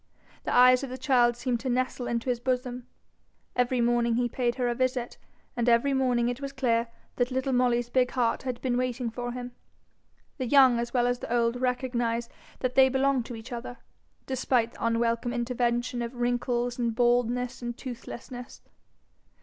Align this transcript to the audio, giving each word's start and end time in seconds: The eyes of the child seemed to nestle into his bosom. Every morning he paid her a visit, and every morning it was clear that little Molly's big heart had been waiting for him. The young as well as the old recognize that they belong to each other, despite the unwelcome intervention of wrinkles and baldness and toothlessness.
The 0.45 0.51
eyes 0.55 0.83
of 0.83 0.89
the 0.89 0.97
child 0.97 1.37
seemed 1.37 1.59
to 1.59 1.69
nestle 1.69 2.07
into 2.07 2.27
his 2.31 2.39
bosom. 2.39 2.87
Every 3.55 3.81
morning 3.81 4.15
he 4.15 4.27
paid 4.27 4.55
her 4.55 4.67
a 4.67 4.73
visit, 4.73 5.19
and 5.55 5.69
every 5.69 5.93
morning 5.93 6.27
it 6.27 6.41
was 6.41 6.51
clear 6.51 6.87
that 7.17 7.29
little 7.29 7.53
Molly's 7.53 7.91
big 7.91 8.09
heart 8.09 8.41
had 8.41 8.59
been 8.63 8.77
waiting 8.79 9.11
for 9.11 9.33
him. 9.33 9.51
The 10.39 10.47
young 10.47 10.79
as 10.79 10.91
well 10.91 11.05
as 11.05 11.19
the 11.19 11.31
old 11.31 11.61
recognize 11.61 12.29
that 12.61 12.73
they 12.73 12.89
belong 12.89 13.21
to 13.25 13.35
each 13.35 13.51
other, 13.51 13.77
despite 14.25 14.71
the 14.73 14.83
unwelcome 14.83 15.33
intervention 15.33 16.01
of 16.01 16.15
wrinkles 16.15 16.79
and 16.79 16.95
baldness 16.95 17.61
and 17.61 17.77
toothlessness. 17.77 18.63